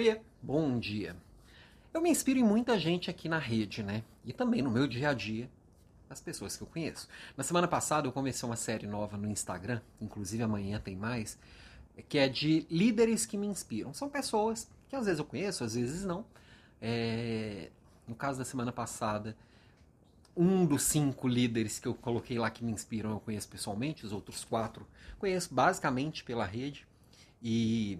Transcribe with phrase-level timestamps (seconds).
[0.00, 1.14] Oiê, bom dia.
[1.92, 4.02] Eu me inspiro em muita gente aqui na rede, né?
[4.24, 5.46] E também no meu dia a dia,
[6.08, 7.06] as pessoas que eu conheço.
[7.36, 11.38] Na semana passada eu comecei uma série nova no Instagram, inclusive amanhã tem mais,
[12.08, 13.92] que é de líderes que me inspiram.
[13.92, 16.24] São pessoas que às vezes eu conheço, às vezes não.
[16.80, 17.68] É...
[18.08, 19.36] No caso da semana passada,
[20.34, 24.12] um dos cinco líderes que eu coloquei lá que me inspiram eu conheço pessoalmente, os
[24.12, 24.86] outros quatro
[25.18, 26.86] conheço basicamente pela rede.
[27.42, 27.98] E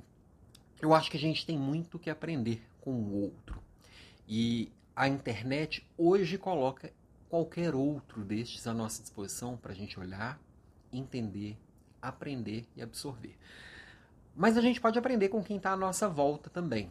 [0.80, 3.60] eu acho que a gente tem muito que aprender com o outro.
[4.26, 6.92] E a internet hoje coloca
[7.28, 10.40] qualquer outro destes à nossa disposição para a gente olhar,
[10.92, 11.56] entender,
[12.00, 13.36] aprender e absorver.
[14.34, 16.90] Mas a gente pode aprender com quem está à nossa volta também.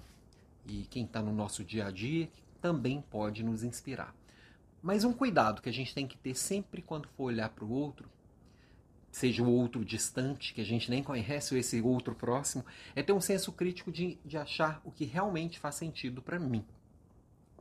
[0.68, 2.30] E quem está no nosso dia a dia
[2.62, 4.14] também pode nos inspirar.
[4.82, 7.72] Mas um cuidado que a gente tem que ter sempre quando for olhar para o
[7.72, 8.10] outro,
[9.12, 13.14] seja o outro distante, que a gente nem conhece, ou esse outro próximo, é ter
[13.14, 16.66] um senso crítico de, de achar o que realmente faz sentido para mim.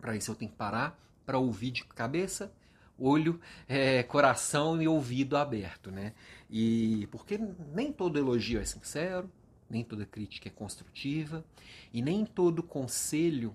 [0.00, 2.52] Para isso eu tenho que parar para ouvir de cabeça,
[2.98, 6.14] olho, é, coração e ouvido aberto, né?
[6.50, 7.38] E porque
[7.72, 9.30] nem todo elogio é sincero,
[9.68, 11.44] nem toda crítica é construtiva
[11.92, 13.54] e nem todo conselho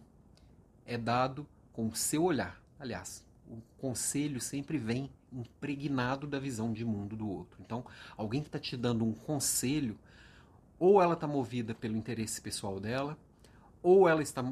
[0.86, 2.62] é dado com o seu olhar.
[2.80, 7.60] Aliás, o conselho sempre vem impregnado da visão de mundo do outro.
[7.62, 7.86] Então,
[8.18, 9.98] alguém que está te dando um conselho,
[10.80, 13.18] ou ela está movida pelo interesse pessoal dela,
[13.82, 14.44] ou ela está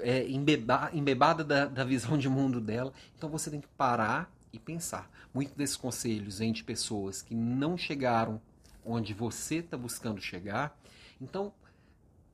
[0.00, 2.92] é, embeba, embebada da, da visão de mundo dela.
[3.16, 5.10] Então, você tem que parar e pensar.
[5.32, 8.40] Muitos desses conselhos vêm de pessoas que não chegaram
[8.84, 10.78] onde você está buscando chegar.
[11.20, 11.52] Então,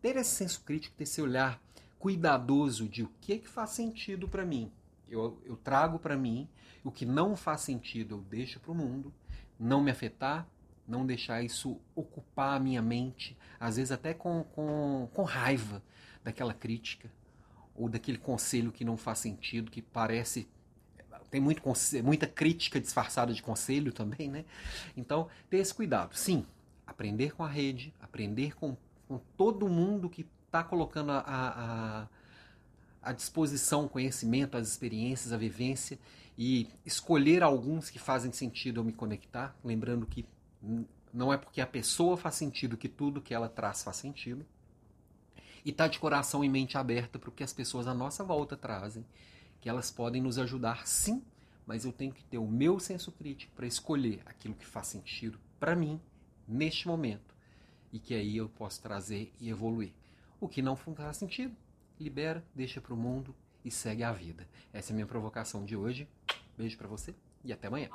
[0.01, 1.61] ter esse senso crítico, ter esse olhar
[1.99, 4.71] cuidadoso de o que, que faz sentido para mim,
[5.09, 6.49] eu, eu trago para mim,
[6.83, 9.13] o que não faz sentido eu deixo para o mundo,
[9.59, 10.47] não me afetar,
[10.87, 15.83] não deixar isso ocupar a minha mente, às vezes até com, com, com raiva
[16.23, 17.11] daquela crítica
[17.75, 20.49] ou daquele conselho que não faz sentido, que parece
[21.31, 21.61] tem muito,
[22.05, 24.45] muita crítica disfarçada de conselho também, né?
[24.97, 26.15] Então, ter esse cuidado.
[26.15, 26.47] Sim,
[26.87, 28.77] aprender com a rede, aprender com,
[29.09, 32.09] com todo mundo que está colocando a, a,
[33.05, 35.99] à disposição o conhecimento, as experiências, a vivência
[36.37, 40.27] e escolher alguns que fazem sentido eu me conectar, lembrando que
[41.13, 44.45] não é porque a pessoa faz sentido que tudo que ela traz faz sentido.
[45.65, 48.57] E tá de coração e mente aberta para o que as pessoas à nossa volta
[48.57, 49.05] trazem,
[49.61, 51.23] que elas podem nos ajudar sim,
[51.67, 55.39] mas eu tenho que ter o meu senso crítico para escolher aquilo que faz sentido
[55.59, 56.01] para mim
[56.47, 57.35] neste momento
[57.93, 59.93] e que aí eu posso trazer e evoluir.
[60.41, 61.57] O que não faz sentido,
[61.99, 63.35] libera, deixa para o mundo
[63.65, 64.47] e segue a vida.
[64.73, 66.09] Essa é a minha provocação de hoje.
[66.57, 67.89] Beijo para você e até amanhã.